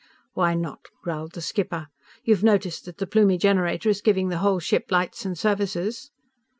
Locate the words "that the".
2.85-3.05